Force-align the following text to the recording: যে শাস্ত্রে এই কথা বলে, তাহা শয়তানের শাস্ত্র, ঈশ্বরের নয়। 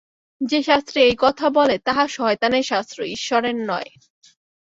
যে 0.41 0.59
শাস্ত্রে 0.63 0.99
এই 1.01 1.15
কথা 1.19 1.49
বলে, 1.49 1.75
তাহা 1.77 2.03
শয়তানের 2.07 2.63
শাস্ত্র, 2.63 3.03
ঈশ্বরের 3.03 3.55
নয়। 3.55 3.89